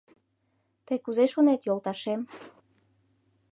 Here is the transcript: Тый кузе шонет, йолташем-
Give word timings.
Тый 0.85 0.97
кузе 1.05 1.25
шонет, 1.33 1.61
йолташем- 1.67 2.21